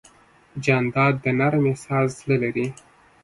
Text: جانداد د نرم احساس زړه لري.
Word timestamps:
جانداد 0.63 1.13
د 1.23 1.25
نرم 1.39 1.63
احساس 1.71 2.09
زړه 2.19 2.35
لري. 2.43 2.67